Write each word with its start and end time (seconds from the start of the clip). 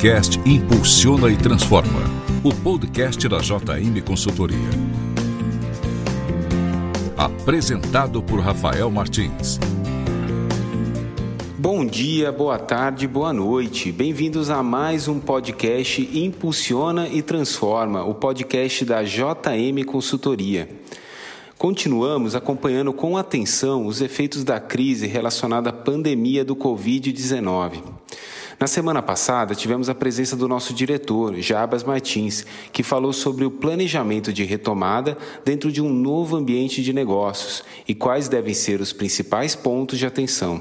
podcast 0.00 0.40
Impulsiona 0.46 1.28
e 1.28 1.36
Transforma, 1.36 2.00
o 2.42 2.54
podcast 2.54 3.28
da 3.28 3.36
JM 3.36 4.00
Consultoria. 4.02 4.70
Apresentado 7.18 8.22
por 8.22 8.40
Rafael 8.40 8.90
Martins. 8.90 9.60
Bom 11.58 11.84
dia, 11.84 12.32
boa 12.32 12.58
tarde, 12.58 13.06
boa 13.06 13.30
noite. 13.34 13.92
Bem-vindos 13.92 14.48
a 14.48 14.62
mais 14.62 15.06
um 15.06 15.20
podcast 15.20 16.00
Impulsiona 16.18 17.06
e 17.06 17.20
Transforma, 17.20 18.02
o 18.02 18.14
podcast 18.14 18.86
da 18.86 19.02
JM 19.02 19.84
Consultoria. 19.84 20.66
Continuamos 21.58 22.34
acompanhando 22.34 22.90
com 22.94 23.18
atenção 23.18 23.84
os 23.84 24.00
efeitos 24.00 24.44
da 24.44 24.58
crise 24.58 25.06
relacionada 25.06 25.68
à 25.68 25.74
pandemia 25.74 26.42
do 26.42 26.56
Covid-19. 26.56 27.99
Na 28.60 28.66
semana 28.66 29.00
passada, 29.00 29.54
tivemos 29.54 29.88
a 29.88 29.94
presença 29.94 30.36
do 30.36 30.46
nosso 30.46 30.74
diretor, 30.74 31.34
Jabas 31.36 31.82
Martins, 31.82 32.44
que 32.70 32.82
falou 32.82 33.10
sobre 33.10 33.46
o 33.46 33.50
planejamento 33.50 34.34
de 34.34 34.44
retomada 34.44 35.16
dentro 35.42 35.72
de 35.72 35.80
um 35.80 35.88
novo 35.88 36.36
ambiente 36.36 36.82
de 36.82 36.92
negócios 36.92 37.64
e 37.88 37.94
quais 37.94 38.28
devem 38.28 38.52
ser 38.52 38.82
os 38.82 38.92
principais 38.92 39.54
pontos 39.54 39.98
de 39.98 40.04
atenção. 40.04 40.60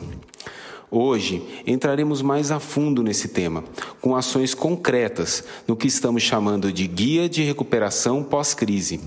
Hoje 0.90 1.44
entraremos 1.68 2.22
mais 2.22 2.52
a 2.52 2.60
fundo 2.62 3.04
nesse 3.04 3.28
tema, 3.28 3.66
com 4.00 4.16
ações 4.16 4.54
concretas 4.54 5.44
no 5.68 5.76
que 5.76 5.88
estamos 5.88 6.24
chamando 6.24 6.72
de 6.72 6.88
Guia 6.88 7.28
de 7.28 7.44
Recuperação 7.44 8.24
Pós-Crise. 8.24 9.02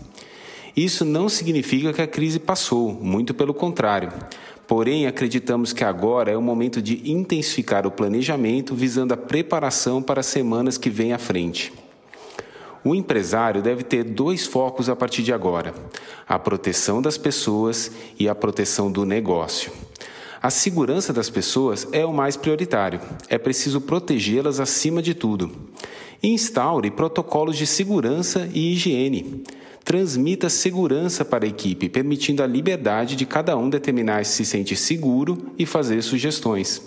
Isso 0.76 1.02
não 1.04 1.30
significa 1.30 1.94
que 1.94 2.00
a 2.02 2.06
crise 2.06 2.38
passou, 2.38 2.92
muito 2.92 3.32
pelo 3.32 3.54
contrário. 3.54 4.12
Porém, 4.74 5.06
acreditamos 5.06 5.74
que 5.74 5.84
agora 5.84 6.30
é 6.30 6.36
o 6.36 6.40
momento 6.40 6.80
de 6.80 7.12
intensificar 7.12 7.86
o 7.86 7.90
planejamento 7.90 8.74
visando 8.74 9.12
a 9.12 9.18
preparação 9.18 10.00
para 10.00 10.20
as 10.20 10.26
semanas 10.26 10.78
que 10.78 10.88
vêm 10.88 11.12
à 11.12 11.18
frente. 11.18 11.70
O 12.82 12.94
empresário 12.94 13.60
deve 13.60 13.82
ter 13.82 14.02
dois 14.02 14.46
focos 14.46 14.88
a 14.88 14.96
partir 14.96 15.22
de 15.22 15.30
agora: 15.30 15.74
a 16.26 16.38
proteção 16.38 17.02
das 17.02 17.18
pessoas 17.18 17.92
e 18.18 18.26
a 18.30 18.34
proteção 18.34 18.90
do 18.90 19.04
negócio. 19.04 19.70
A 20.40 20.48
segurança 20.48 21.12
das 21.12 21.28
pessoas 21.28 21.86
é 21.92 22.06
o 22.06 22.14
mais 22.14 22.38
prioritário. 22.38 22.98
É 23.28 23.36
preciso 23.36 23.78
protegê-las 23.78 24.58
acima 24.58 25.02
de 25.02 25.12
tudo. 25.12 25.52
Instaure 26.22 26.90
protocolos 26.90 27.58
de 27.58 27.66
segurança 27.66 28.48
e 28.54 28.72
higiene 28.72 29.44
transmita 29.84 30.48
segurança 30.48 31.24
para 31.24 31.44
a 31.44 31.48
equipe, 31.48 31.88
permitindo 31.88 32.42
a 32.42 32.46
liberdade 32.46 33.16
de 33.16 33.26
cada 33.26 33.56
um 33.56 33.68
determinar 33.68 34.24
se 34.24 34.36
se 34.36 34.44
sente 34.44 34.76
seguro 34.76 35.52
e 35.58 35.66
fazer 35.66 36.02
sugestões. 36.02 36.82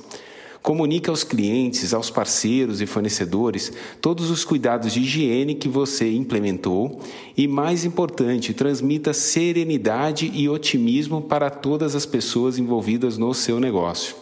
Comunique 0.62 1.12
aos 1.12 1.24
clientes, 1.24 1.94
aos 1.94 2.10
parceiros 2.10 2.82
e 2.82 2.88
fornecedores 2.88 3.72
todos 4.02 4.32
os 4.32 4.44
cuidados 4.44 4.94
de 4.94 5.02
higiene 5.02 5.54
que 5.54 5.70
você 5.70 6.12
implementou 6.12 7.00
e, 7.38 7.48
mais 7.48 7.86
importante, 7.86 8.52
transmita 8.52 9.14
serenidade 9.14 10.32
e 10.34 10.50
otimismo 10.50 11.22
para 11.22 11.52
todas 11.52 11.94
as 11.94 12.06
pessoas 12.08 12.58
envolvidas 12.58 13.16
no 13.16 13.32
seu 13.32 13.60
negócio. 13.60 14.16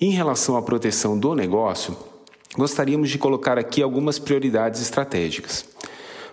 Em 0.00 0.10
relação 0.10 0.56
à 0.56 0.62
proteção 0.62 1.16
do 1.16 1.34
negócio, 1.36 1.96
gostaríamos 2.56 3.08
de 3.08 3.18
colocar 3.18 3.58
aqui 3.58 3.80
algumas 3.80 4.18
prioridades 4.18 4.82
estratégicas. 4.82 5.77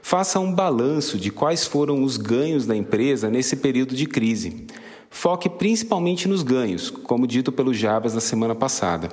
Faça 0.07 0.39
um 0.39 0.53
balanço 0.53 1.17
de 1.17 1.31
quais 1.31 1.65
foram 1.65 2.03
os 2.03 2.15
ganhos 2.15 2.67
da 2.67 2.75
empresa 2.75 3.27
nesse 3.27 3.55
período 3.55 3.95
de 3.95 4.05
crise. 4.05 4.67
Foque 5.09 5.49
principalmente 5.49 6.27
nos 6.27 6.43
ganhos, 6.43 6.91
como 6.91 7.25
dito 7.25 7.51
pelo 7.51 7.73
Jabas 7.73 8.13
na 8.13 8.21
semana 8.21 8.53
passada. 8.53 9.09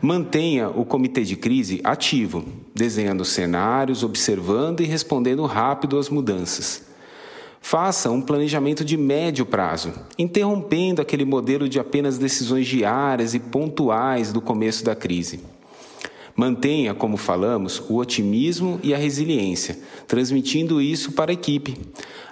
Mantenha 0.00 0.70
o 0.70 0.86
comitê 0.86 1.24
de 1.24 1.36
crise 1.36 1.82
ativo, 1.84 2.42
desenhando 2.74 3.22
cenários, 3.22 4.02
observando 4.02 4.80
e 4.80 4.86
respondendo 4.86 5.44
rápido 5.44 5.98
às 5.98 6.08
mudanças. 6.08 6.86
Faça 7.60 8.10
um 8.10 8.22
planejamento 8.22 8.86
de 8.86 8.96
médio 8.96 9.44
prazo, 9.44 9.92
interrompendo 10.18 11.02
aquele 11.02 11.26
modelo 11.26 11.68
de 11.68 11.78
apenas 11.78 12.16
decisões 12.16 12.66
diárias 12.66 13.34
e 13.34 13.38
pontuais 13.38 14.32
do 14.32 14.40
começo 14.40 14.82
da 14.82 14.96
crise. 14.96 15.57
Mantenha, 16.38 16.94
como 16.94 17.16
falamos, 17.16 17.82
o 17.88 17.96
otimismo 17.96 18.78
e 18.80 18.94
a 18.94 18.96
resiliência, 18.96 19.76
transmitindo 20.06 20.80
isso 20.80 21.10
para 21.10 21.32
a 21.32 21.34
equipe. 21.34 21.76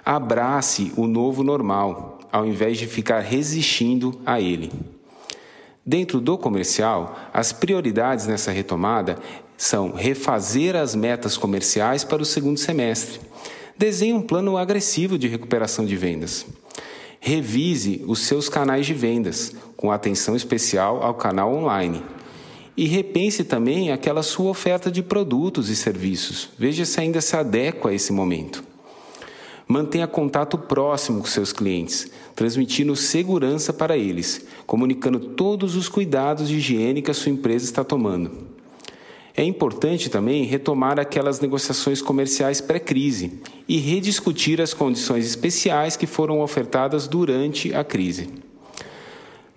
Abrace 0.05 0.93
o 0.95 1.05
novo 1.05 1.43
normal, 1.43 2.17
ao 2.31 2.45
invés 2.45 2.77
de 2.77 2.87
ficar 2.87 3.19
resistindo 3.19 4.17
a 4.25 4.39
ele. 4.39 4.71
Dentro 5.85 6.21
do 6.21 6.37
comercial, 6.37 7.19
as 7.33 7.51
prioridades 7.51 8.27
nessa 8.27 8.49
retomada 8.49 9.17
são 9.57 9.91
refazer 9.91 10.73
as 10.77 10.95
metas 10.95 11.35
comerciais 11.35 12.05
para 12.05 12.21
o 12.21 12.25
segundo 12.25 12.57
semestre. 12.57 13.19
Desenhe 13.77 14.13
um 14.13 14.21
plano 14.21 14.57
agressivo 14.57 15.17
de 15.19 15.27
recuperação 15.27 15.85
de 15.85 15.97
vendas. 15.97 16.45
Revise 17.19 18.01
os 18.07 18.19
seus 18.19 18.47
canais 18.47 18.85
de 18.85 18.93
vendas, 18.93 19.53
com 19.75 19.91
atenção 19.91 20.33
especial 20.33 21.03
ao 21.03 21.13
canal 21.13 21.53
online. 21.53 22.01
E 22.77 22.85
repense 22.85 23.43
também 23.43 23.91
aquela 23.91 24.21
sua 24.21 24.51
oferta 24.51 24.91
de 24.91 25.01
produtos 25.01 25.67
e 25.67 25.75
serviços. 25.75 26.49
Veja 26.59 26.85
se 26.85 26.99
ainda 26.99 27.19
se 27.19 27.35
adequa 27.35 27.89
a 27.89 27.93
esse 27.93 28.13
momento. 28.13 28.63
Mantenha 29.67 30.07
contato 30.07 30.59
próximo 30.59 31.19
com 31.19 31.25
seus 31.25 31.51
clientes, 31.51 32.09
transmitindo 32.35 32.95
segurança 32.95 33.73
para 33.73 33.97
eles, 33.97 34.45
comunicando 34.67 35.19
todos 35.19 35.75
os 35.75 35.89
cuidados 35.89 36.47
de 36.47 36.57
higiene 36.57 37.01
que 37.01 37.09
a 37.09 37.15
sua 37.15 37.31
empresa 37.31 37.65
está 37.65 37.83
tomando. 37.83 38.47
É 39.35 39.43
importante 39.43 40.09
também 40.09 40.45
retomar 40.45 40.99
aquelas 40.99 41.39
negociações 41.39 42.01
comerciais 42.01 42.61
pré-crise 42.61 43.39
e 43.67 43.77
rediscutir 43.77 44.61
as 44.61 44.73
condições 44.73 45.25
especiais 45.25 45.97
que 45.97 46.07
foram 46.07 46.41
ofertadas 46.41 47.07
durante 47.07 47.73
a 47.73 47.83
crise. 47.83 48.29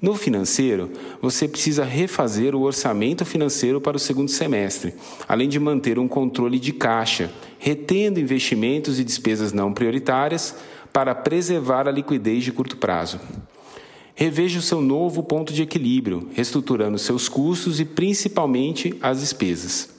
No 0.03 0.15
financeiro, 0.15 0.91
você 1.21 1.47
precisa 1.47 1.85
refazer 1.85 2.55
o 2.55 2.63
orçamento 2.63 3.23
financeiro 3.25 3.83
para 3.83 3.99
o 3.99 4.01
segundo 4.01 4.31
semestre, 4.31 4.95
além 5.29 5.47
de 5.47 5.61
manter 5.61 5.99
um 5.99 6.09
controle 6.09 6.59
de 6.59 6.73
caixa, 6.73 7.31
retendo 7.59 8.19
investimentos 8.19 8.99
e 8.99 9.05
despesas 9.05 9.53
não 9.53 9.75
prioritárias 9.75 10.57
para 10.91 11.15
preservar 11.15 11.87
a 11.87 11.91
liquidez 11.91 12.45
de 12.45 12.51
curto 12.51 12.79
prazo. 12.79 13.21
Reveja 14.15 14.59
o 14.59 14.63
seu 14.63 14.81
novo 14.81 15.23
ponto 15.23 15.53
de 15.53 15.63
equilíbrio, 15.63 16.29
reestruturando 16.33 16.99
seus 16.99 17.29
custos 17.29 17.79
e 17.79 17.85
principalmente 17.85 18.95
as 19.03 19.21
despesas. 19.21 19.91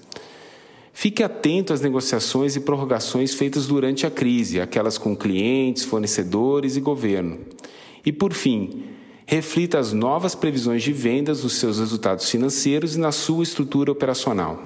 Fique 0.93 1.23
atento 1.23 1.73
às 1.73 1.81
negociações 1.81 2.55
e 2.55 2.59
prorrogações 2.59 3.33
feitas 3.35 3.67
durante 3.67 4.05
a 4.05 4.11
crise, 4.11 4.59
aquelas 4.59 4.97
com 4.97 5.15
clientes, 5.15 5.83
fornecedores 5.83 6.75
e 6.75 6.81
governo. 6.81 7.39
E 8.05 8.11
por 8.11 8.33
fim, 8.33 8.83
reflita 9.31 9.79
as 9.79 9.93
novas 9.93 10.35
previsões 10.35 10.83
de 10.83 10.91
vendas 10.91 11.45
nos 11.45 11.53
seus 11.53 11.79
resultados 11.79 12.29
financeiros 12.29 12.97
e 12.97 12.99
na 12.99 13.13
sua 13.13 13.43
estrutura 13.43 13.89
operacional. 13.89 14.61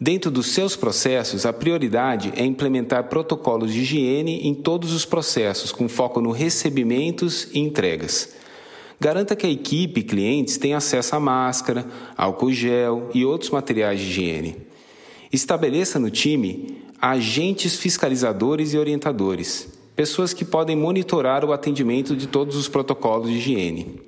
Dentro 0.00 0.28
dos 0.28 0.48
seus 0.48 0.74
processos, 0.74 1.46
a 1.46 1.52
prioridade 1.52 2.32
é 2.34 2.44
implementar 2.44 3.04
protocolos 3.04 3.72
de 3.72 3.82
higiene 3.82 4.48
em 4.48 4.54
todos 4.56 4.92
os 4.92 5.04
processos, 5.04 5.70
com 5.70 5.88
foco 5.88 6.20
no 6.20 6.32
recebimentos 6.32 7.48
e 7.54 7.60
entregas. 7.60 8.30
Garanta 8.98 9.36
que 9.36 9.46
a 9.46 9.50
equipe 9.50 10.00
e 10.00 10.04
clientes 10.04 10.58
tenham 10.58 10.78
acesso 10.78 11.14
a 11.14 11.20
máscara, 11.20 11.86
álcool 12.16 12.50
gel 12.50 13.08
e 13.14 13.24
outros 13.24 13.52
materiais 13.52 14.00
de 14.00 14.06
higiene. 14.06 14.56
Estabeleça 15.32 16.00
no 16.00 16.10
time 16.10 16.82
agentes 17.00 17.76
fiscalizadores 17.76 18.74
e 18.74 18.78
orientadores 18.78 19.77
pessoas 19.98 20.32
que 20.32 20.44
podem 20.44 20.76
monitorar 20.76 21.44
o 21.44 21.52
atendimento 21.52 22.14
de 22.14 22.28
todos 22.28 22.54
os 22.54 22.68
protocolos 22.68 23.28
de 23.28 23.38
higiene. 23.38 24.00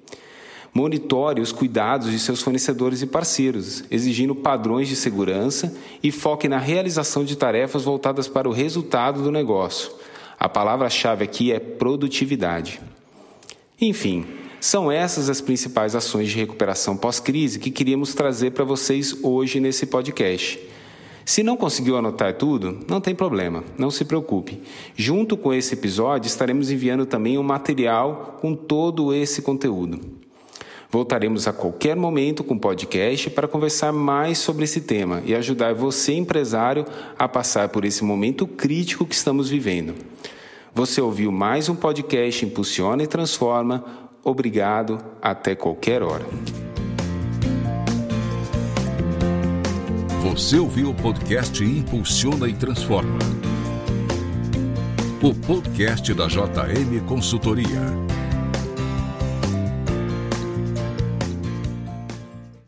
Monitore 0.72 1.40
os 1.40 1.50
cuidados 1.50 2.12
de 2.12 2.19
seus 2.20 2.40
fornecedores 2.40 3.02
e 3.02 3.08
parceiros, 3.08 3.82
exigindo 3.90 4.32
padrões 4.32 4.87
de 4.87 4.94
segurança 4.94 5.76
e 6.00 6.12
foque 6.12 6.46
na 6.46 6.58
realização 6.58 7.25
de 7.25 7.34
tarefas 7.34 7.82
voltadas 7.82 8.28
para 8.28 8.48
o 8.48 8.52
resultado 8.52 9.20
do 9.20 9.32
negócio. 9.32 9.90
A 10.38 10.48
palavra-chave 10.48 11.25
aqui 11.25 11.50
é 11.50 11.58
produtividade. 11.58 12.81
Enfim, 13.81 14.25
são 14.60 14.92
essas 14.92 15.28
as 15.28 15.40
principais 15.40 15.96
ações 15.96 16.28
de 16.28 16.37
recuperação 16.37 16.96
pós-crise 16.96 17.58
que 17.58 17.69
queríamos 17.69 18.14
trazer 18.14 18.52
para 18.52 18.64
vocês 18.64 19.12
hoje 19.25 19.58
nesse 19.58 19.87
podcast. 19.87 20.69
Se 21.30 21.44
não 21.44 21.56
conseguiu 21.56 21.96
anotar 21.96 22.34
tudo, 22.34 22.80
não 22.88 23.00
tem 23.00 23.14
problema, 23.14 23.62
não 23.78 23.88
se 23.88 24.04
preocupe. 24.04 24.60
Junto 24.96 25.36
com 25.36 25.54
esse 25.54 25.74
episódio, 25.74 26.26
estaremos 26.26 26.72
enviando 26.72 27.06
também 27.06 27.38
um 27.38 27.42
material 27.44 28.36
com 28.40 28.52
todo 28.52 29.14
esse 29.14 29.40
conteúdo. 29.40 30.00
Voltaremos 30.90 31.46
a 31.46 31.52
qualquer 31.52 31.94
momento 31.94 32.42
com 32.42 32.58
podcast 32.58 33.30
para 33.30 33.46
conversar 33.46 33.92
mais 33.92 34.38
sobre 34.38 34.64
esse 34.64 34.80
tema 34.80 35.22
e 35.24 35.32
ajudar 35.32 35.72
você, 35.72 36.14
empresário, 36.14 36.84
a 37.16 37.28
passar 37.28 37.68
por 37.68 37.84
esse 37.84 38.02
momento 38.02 38.44
crítico 38.44 39.06
que 39.06 39.14
estamos 39.14 39.48
vivendo. 39.48 39.94
Você 40.74 41.00
ouviu 41.00 41.30
mais 41.30 41.68
um 41.68 41.76
podcast 41.76 42.44
Impulsiona 42.44 43.04
e 43.04 43.06
Transforma. 43.06 43.84
Obrigado, 44.24 44.98
até 45.22 45.54
qualquer 45.54 46.02
hora. 46.02 46.26
Você 50.22 50.58
ouviu 50.58 50.90
o 50.90 50.94
podcast 50.94 51.64
Impulsiona 51.64 52.46
e 52.46 52.52
Transforma. 52.52 53.19
O 55.22 55.34
podcast 55.34 56.12
da 56.12 56.26
JM 56.26 57.00
Consultoria. 57.08 57.81